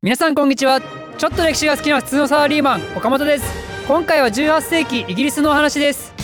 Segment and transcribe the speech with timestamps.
[0.00, 0.80] 皆さんこんにちは。
[0.80, 3.44] ちょっと歴史が好きな普通のサラリーマン岡本です。
[3.88, 6.14] 今回は18世紀イギリスのお話です。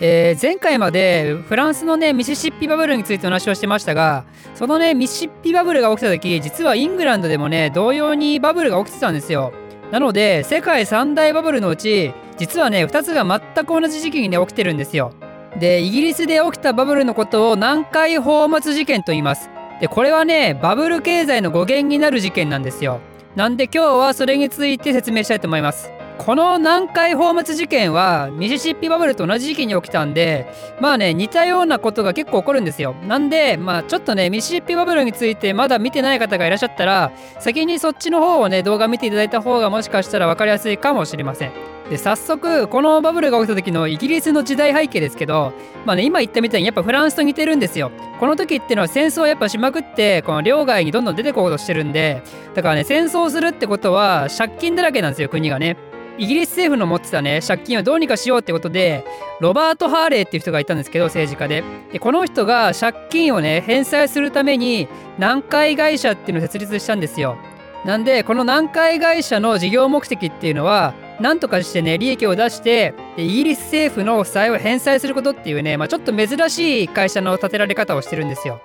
[0.00, 9.52] えー、前回までフランスのねミシシッピバブルについてお話をしてましたがそのねミシシッピバブルが起きた時実はイングランドでもね同様にバブルが起きてたんですよ。
[9.90, 15.12] なので世界三大バブルのうち実はね2つが全く同じ時期にね起きてるんですよ。
[15.58, 19.50] でイギリスで起きたバブルのことを南海宝末事件と言います。
[19.80, 23.00] でこれはねバブル経済の語源になる事件なんですよ。
[23.36, 25.90] なんで今日はそれについて説明したいと思います。
[26.20, 32.94] この南海宝末事件はミシシッピバブルと同じ時期に起きたんでまあね似たようなことが結構起こるんですよ。
[33.08, 41.52] なんでまあちょっとねミシシッピバブルについてまだ見てない方がいらっしゃったら先にそっちの方をね動画見ていただいた方がもしかしたら分かりやすいかもしれません。
[41.88, 45.54] で早速このバブルが起きた時のイギリスの時代背景ですけど
[45.86, 47.90] まあね今言ったみたいにやっぱフランスと似てるんですよ。
[48.20, 52.22] この時っていうのは戦争をやっぱしまくってこの領外にどんどん出てこうとしてるんで
[52.54, 55.78] だからね戦争するってことは借金だらけなんですよ国がね。
[56.20, 59.06] イギリス政府の持ってたね借金をどうにかしようってことで
[59.40, 61.64] ロバート・ハーレーっていう人がいたんですけど政治家で。
[61.92, 67.38] でこの人が借金をね返済するために南海会社っていうのを設立したんですよ。
[67.86, 78.60] なんでこの南海会社の事業目的っていうのは何とかしてね利益を出してイギリス政府の負債を返済することっていうね、まあ、ちょっと珍しい会社の建てられ方をしてるんですよ。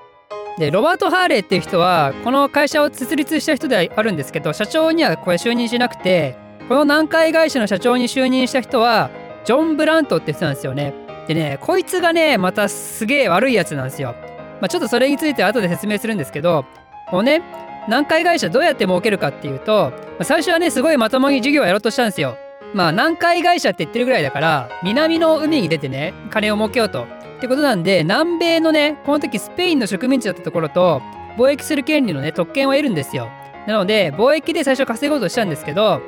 [0.58, 9.12] でロバート・ハーレーっていう人はこの会社を設立した人ではあるんですけど社長にはこれ就任しなくてこの南海会社の社長に就任した人は
[9.44, 10.96] ジョン・ブラントって人なんですよね。
[11.28, 14.16] でねこいつがねまたすげえ悪いやつなんですよ、
[14.62, 16.66] まあ、ちょっとそれについて後で説明するんですけど
[17.12, 17.42] もうね
[17.88, 22.38] 南海会社どうやって儲けるかっていうと、まあ、最初はねすごいまともに事業をやろうとしたんですよ。
[22.74, 27.04] まあ南海会社って言ってるぐらいだから南の海に出てね金を儲けようと。
[27.04, 31.02] ってことなんで南米のねこの時スペインの植民地だったところと
[31.38, 33.30] 貿易する権利のね特権を得るんですよ。
[33.68, 36.02] なので貿易で最初稼ごうとしたんですけど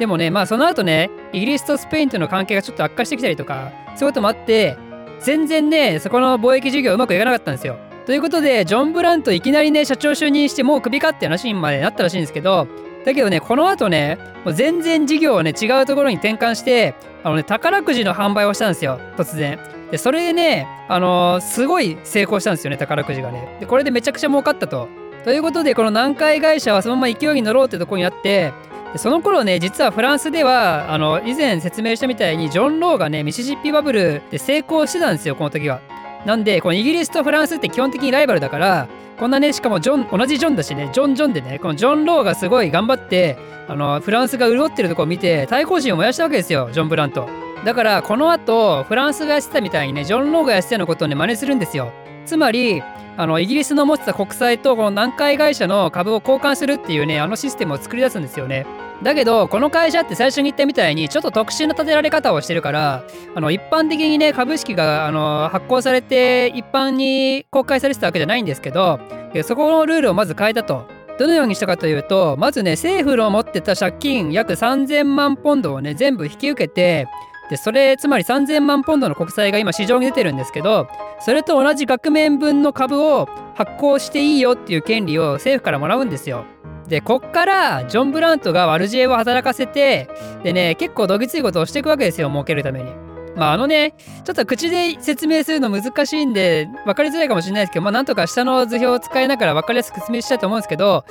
[0.00, 4.78] でもねまあその後ねイギリスとスペインとの関係がちょっと悪化してきたりとかそういうこともあって
[5.20, 7.78] 全然ねそこの貿易事業うまくいかなかったんですよ。
[8.06, 12.66] ということでジョン・ブラントいきなりね社長就任してもうクビかって話にまでなったらしいんですけど
[13.04, 19.58] だけどねこの後ねもう全然事業をね違うところに転換してあのね宝くじの販売をしたんですよ突然。
[19.90, 23.58] でそれでねあのー、すごい成功したんですよね宝くじがね。
[23.60, 24.88] でこれでめちゃくちゃ儲かったと。
[25.24, 28.54] ということでこの南海会社はそのまま勢いに乗ろうってとこにあって
[28.92, 35.80] でその頃ね実はフランスではあの以前説明したみたいにジョン・ローがねミシシッピバブルで成功してたんですよこの時は。
[36.26, 47.28] なんでこのイギリスとフランスって基本的にライバルだからこんなねしかもジョン同じジョンだしねジョン・ジョンでねこのジョン・ローがすごい頑張ってあのフランスが潤ってるとこを見て対抗心を燃やしたわけですよジョン・ブラント。
[47.64, 51.92] だからこの後フランスがやってたみたいにねジョン・ローがやってたのことをね真似するんですよ。
[52.26, 52.82] つまり
[53.16, 58.66] あのイギリスの持ってた国債とこの南海会社の株を交換するっていうねあのシステムを作り出すんですよね。
[59.02, 69.00] だけどこの会社って最初に言ったみたいにちょっと特殊な立てられ方をしてるからあの一般的にね株式があの発行されて一般に公開されてたわけじゃないんですけど
[69.44, 70.86] そこのルールをまず変えたと。
[71.18, 77.08] どのようにしたかというとまずね政府の持ってた借金約3000万ポンドをね全部引き受けて
[77.50, 80.88] でそれつまり3000万ポンドの国債が今市場に出てるんですけど
[81.20, 86.46] それと同じ額面分の株を発行していいよっていう権利を政府からもらうんですよ。
[86.90, 90.10] でこっからジョン・ブラントが悪知恵を働かせて
[90.42, 92.90] でね結構どぎついことをしていくわけですよ儲けるために。
[93.36, 101.04] まああのねちょっと口で説明するの難しいんで分かりづらいかもしれないですけどまあなんとか下の図表を使いながら分かりやすく説明したいと思うんですけど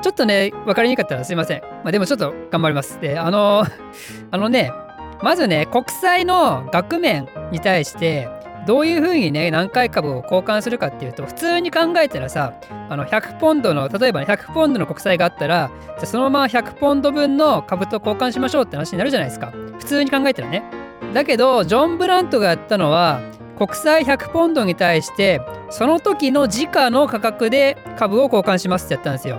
[0.00, 1.62] ちょっとね分かりにくかったらすいません。
[1.62, 3.00] まあでもちょっと頑張ります。
[3.00, 3.64] であの
[4.30, 4.70] あのね
[5.20, 8.28] まずね国債の額面に対して
[8.66, 12.54] どういうふうにね何回株を交換するかっていうと普通に考えたらさ
[12.88, 19.52] あの100ポンドの例えば、ね、100ポンドの国債があったらじゃそのまま100ポンド分の株と交換しましょうって話になるじゃないですか。
[19.78, 20.62] 普通に考えたらね。
[21.12, 23.20] だけどジョン・ブラントがやったのは
[23.58, 29.38] 国債100ポンドに対してその時の時価の価格で株を交換しますってやったんですよ。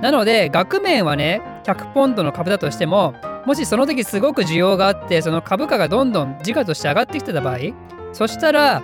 [0.00, 3.14] なので額面はね100ポンドの株だとしても
[3.46, 7.58] もしその時すごく需要があってその株価がどんどん時価として上がってきてた場合
[8.18, 8.82] そしたら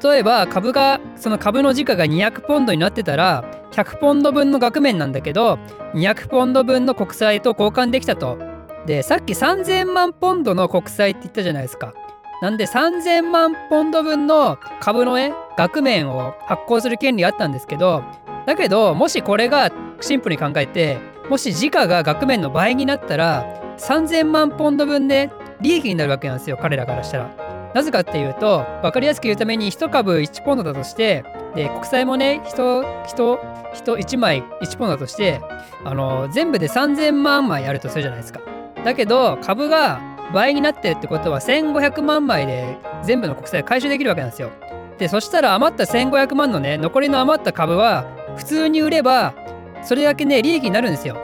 [0.00, 5.58] 例えば株がその株の時価が200ポンドになってたら100ポンド分の額面なんだけど
[5.94, 8.38] 200ポンド分の国債と交換できたと。
[8.86, 11.94] でさっき3000万ポンドの国債って言ったじゃないですか。
[12.42, 18.04] なんで3000万ポンド分の株のね額面を発行する権利あったんですけど
[18.46, 20.98] だけどもしこれがシンプルに考えて
[21.28, 23.44] もし時価が額面の倍になったら
[23.78, 27.45] 3000万ポンド分で利益になるわけなんですよ彼らからしたら。
[27.74, 31.24] なぜかっていうと分かりやすく言うために1株1ポンドだとして
[31.54, 33.38] で国債もね人人
[33.74, 35.40] 人1枚1ポンドだとして
[35.84, 38.40] あの全部で3000万枚あるとするじゃないですか。
[38.84, 40.00] だけど株が
[40.32, 44.50] 倍になってるってことは1500万枚で全部の国債回収できるわけなんですよ。
[44.98, 49.34] でそしたら余った1500万のね残りの余った株は普通に売れば
[49.82, 51.16] それだけね利益になるんですよ。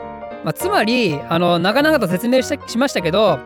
[0.43, 3.39] まあ、つまりあの長々と説明しましたけど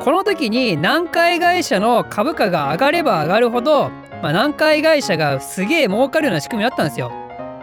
[0.00, 3.90] この時に南海会社の株価が上がれば上がるほど、
[4.22, 7.12] まあ、南海会社がすげえ儲かるような仕組みだったんですよ。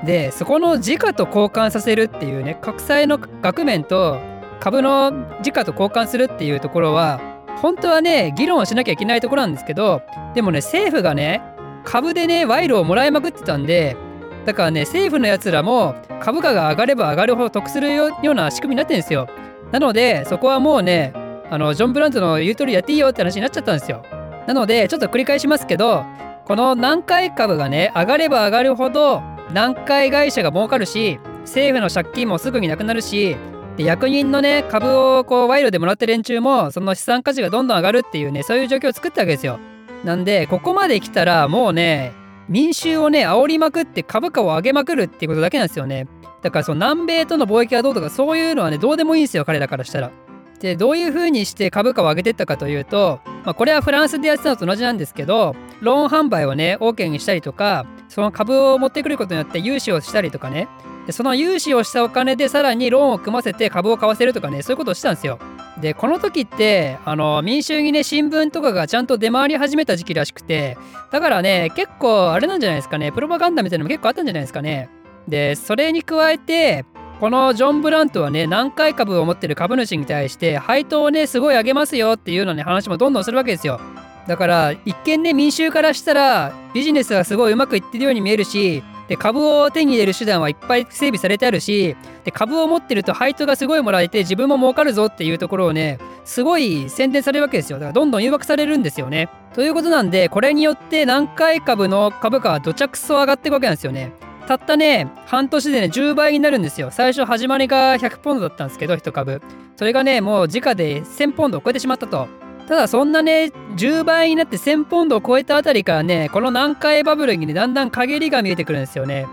[0.06, 4.18] でそこの時価と交換させるっていうね国債の額面と
[4.60, 5.12] 株の
[5.42, 7.20] 時価と交換するっていうところは
[7.62, 10.02] 本当はね議論をしなきゃいけないところなんですけど
[10.34, 11.42] でもね政府がね
[11.84, 13.98] 株でね賄賂をもらいまくってたんで
[14.46, 19.28] だからね政府のやつらも株価が上がれば上がるほど得するような仕組みになってるんですよ
[19.72, 21.14] なのでそこはもうね
[21.50, 24.04] あのジョン・ブラントの言う通りやっていいよって話になっちゃったんですよ。
[24.48, 26.04] なのでちょっと繰り返しますけど
[26.46, 33.36] この南海株がね上がれば上がるほど南海会社が儲かるし政府の借金もすぐになくなるし
[33.78, 39.60] 役人のね株をこう賄賂でもらった連中もその資産価値がどんどん上がるっていうねそういう状況を作ったわけですよ。
[40.04, 42.14] なんでここまで来たらもうね
[42.48, 46.08] 民衆をね煽りまくって株価を上げまくるっていうことだけなんですよね。
[46.42, 50.12] だからその南米との貿易はどうとかそういうのはねどうでもいいんですよ彼らからしたら。
[50.60, 60.68] でどういう風にして株価を上げてったかというと、まあ、これはフランスでやってたのと同じなんですけどローン販売をね OK にしたりとかその株を持ってくることによって融資をしたりとかね。
[61.06, 65.40] でその融資をしたお金でさらにローンを組ませて株を買わせるとかねそういうことをしたんですよ。
[65.80, 70.78] でこの時ってあの民衆にね新聞とかがちゃんと出回り始めた時期らしくて
[71.10, 74.90] だからね結構あれなんじゃないですかねプロパガンダみたいなのも結構あったんじゃないですかね。
[75.28, 76.86] でそれに加えて
[77.20, 83.82] このジョン・ブラントはね南海株を持ってる株主に対して配当をねすごい上げますよっていうのね話もどんどんするわけですよ。
[84.26, 97.80] だから一見ね民衆からしたらビジネスがすごいうまくいってるように見えるしで株を手に入れる手段はいっぱい整備されてあるしで株を持ってると配当がすごいもらえて自分も儲かるぞっていうところをねすごい宣伝されるわけですよ。
[97.80, 99.30] だからどんどん誘惑されるんですよね。
[99.56, 104.14] ということなんでこれによって南海株の株価はどちゃくそ上がっていくわけなんですよね。
[104.50, 109.44] たったね半年でね10倍になるんですよ最初始まりが100ポンドだったんですけど1株
[109.76, 112.28] それがねもう時価で1000ポンドを超えてしまったと
[112.68, 119.28] ただそんなね10倍になって1000ポンドを超えたあたりからねこの南海バブルにねだんだん陰りが見えてくるんですよね。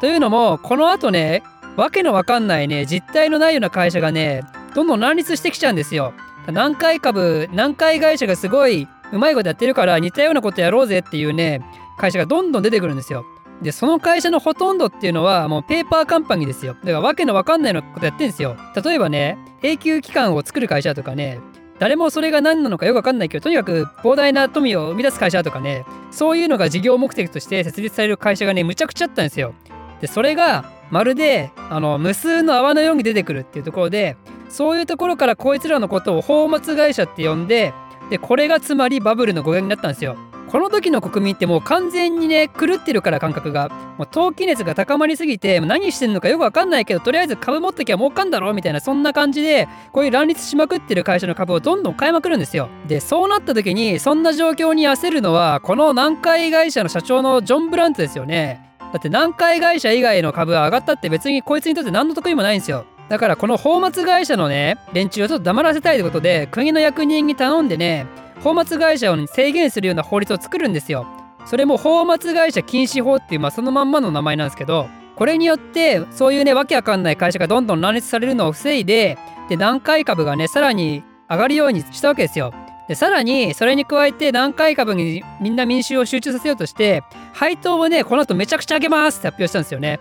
[0.00, 1.42] というのもこの後ね
[1.76, 4.44] わけのわかんないね実態のないような会社がね
[4.76, 6.12] どんどん乱立してきちゃうんですよ。
[6.46, 11.60] 南海株南海会社がすごいうまいことやってるから似たようなことやろうぜっていうね
[11.98, 13.24] 会社がどんどん出てくるんですよ。
[13.62, 16.74] でその会社のほとんどっていうのはもうペーパーカンパニーですよ。
[16.74, 18.56] だからわけのわかんないようなことやってんですよ。
[18.82, 21.40] 例えばね永久期間を作る会社とかね
[21.78, 29.54] 誰もそれが何なのかよくわかんないけどとにかく膨大な富を生み出す会社とかねそういうのが事業目的として設立される会社がねむちゃくちゃあったんですよ。
[30.00, 34.16] でそれがまるであの無数の泡のように出てくるっていうところで
[34.48, 37.72] そういうところからこいつらのことを泡沫会社って呼んで
[38.10, 40.16] でこれがつまりバブルの語源になったんですよ。
[40.50, 43.68] この時の国民ってもう完全にね狂ってるから感覚が。
[43.98, 52.68] もう投機熱が高まりすぎて何してんのかよくわかんないけどとりあえず株持ってきゃ儲かんだろみたいなそんな感じでこういう乱立しまくってる会社の株をどんどん買いまくるんですよ。
[52.88, 58.60] でそうなった時にそんな状況に焦るのはこの南海会社の社長のジョン・ブラントですよね。
[58.80, 62.86] だって南海会社以外の株は上がったって別にこいつにとって何の得意もないんですよ。
[63.08, 68.06] だからこの泡沫会社のね連中をちょっと黙らせたいってことで国の役人に頼んでね
[68.42, 71.06] 泡沫会社を制限するような法律を作るんですよ。
[71.46, 79.18] それも泡沫会社禁止法っていう、まあ、そのまんまの名前なんですけどこれによってそういうねわけわかんない会社がどんどん乱立されるのを防いで
[79.48, 82.52] で南海株がねさらに上がるようにしたわけですよ。
[82.88, 90.00] でさらにそれに加えて南海株にみんな民衆を集中させようとして配当をねこの後めちゃくちゃ上げますって発表したんですよね。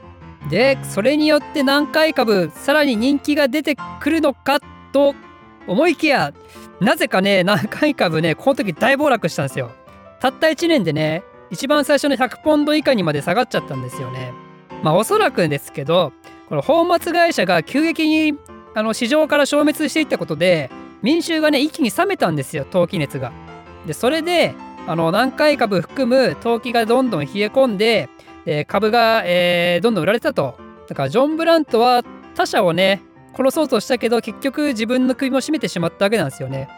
[0.49, 4.59] でそれによって南海株さらに人気が出てくるのか
[4.91, 5.13] と
[5.67, 6.33] 思いきや
[6.79, 9.71] なぜかね、南海株ね、この時大暴落したんですよ。
[10.19, 14.33] たった1年でね、一番最初の100ポンド以下にまで下がっちゃったんですよね。
[14.83, 16.13] まあおそらくですけど、
[16.47, 18.37] この泡沫会社が急激に
[18.75, 20.69] あの市場から消滅していったことで、
[21.01, 23.31] 民衆がね、一気に冷めたんですよ、投機熱が。
[23.85, 24.53] で、それで、
[24.87, 28.09] あの南海株含む投機がどんどん冷え込んで、
[28.45, 30.57] で株が、えー、どんどん売られたと。
[30.87, 32.03] だからジョン・ブラントは
[32.35, 33.03] 他社をね、
[33.35, 36.69] 殺そうとしたけど結局自分の首も絞めてしまったわけなんですよね。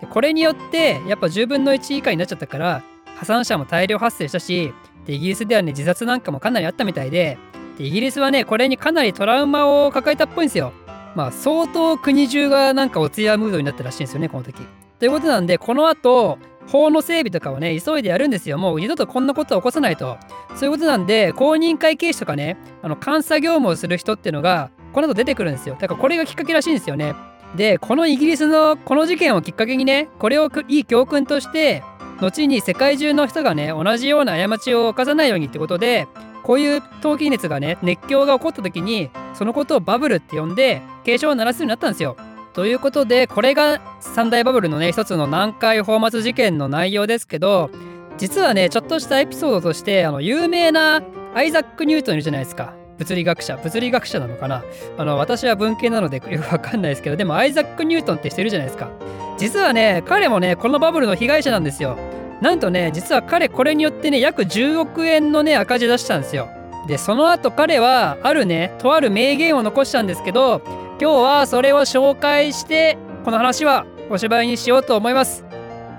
[0.00, 2.82] でこれによってやっぱ10分の1以下になっちゃったから
[3.16, 4.72] 破産者も大量発生したし
[5.06, 7.38] でイギリスではね自殺なんかもかなりあったみたいで
[7.76, 10.72] でイギリスはねこれにかなりトラウマを抱えたっぽいんですよ。
[11.14, 14.62] まあ相当国中がなんかお通夜ムードになったらしいんですよねこの時。
[14.98, 16.38] ということなんでこの後
[16.68, 20.18] 法の整備とかをね急いでやるんですよもう二度とこんなことは起こさないと
[20.54, 27.14] そういうことなんで公認会計士とかねあの監査業務をする人ってのがこの後出てくるんですよだからこれがきっかけらしいんですよね
[27.54, 31.84] でこのイギリスのこの事件をきっかけにねこれをいい教訓として
[32.20, 36.08] 後に世界中の人がね同じような過ちを犯さないようにってことで
[36.42, 42.16] こういう陶器熱がね熱狂が起こった時にそのことをバブルって呼んで警鐘を鳴らすようになったんですよ。
[42.52, 47.70] ということでこれが三大バブルのね一つの南海放末事件の内容ですけど
[48.16, 51.04] 実はねちょっとしたエピソードとしてあの有名な
[51.36, 52.87] アイザック・ニュートンいるじゃないですか。
[52.98, 54.64] 物理学者物理学者なのかな？
[54.96, 58.90] あの私は文系なのでよくわかんないですけどでもアイザック・ニュートンって人いるじゃないですか。
[59.38, 61.96] 実はね彼もねこのバブルの被害者なんですよ。
[62.40, 66.48] なんとね実は彼これによってね約10億円のね赤字出したんですよ。
[66.86, 70.62] でその後彼はあるねとある名言を残したんですけど
[71.00, 75.44] 今日はそれを紹介してこの話はお芝居にしようと思います。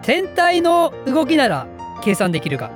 [0.01, 1.67] 天体の動きなら
[2.01, 2.71] 計算できるが。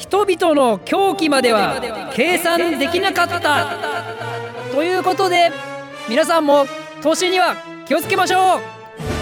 [0.00, 1.78] 人々の狂気までは
[2.14, 3.76] 計算できなかった。
[4.72, 5.52] ということで
[6.08, 6.64] 皆さんも
[7.02, 7.54] 投資には
[7.86, 8.60] 気をつけましょう。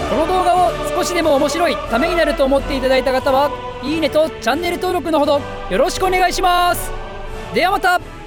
[0.09, 3.51] この動画を少しでも面白いためになると思っていただいた方は
[3.83, 6.89] いいねとチャンネル登録のほどよろしくお願いします。
[7.53, 8.18] ではまた。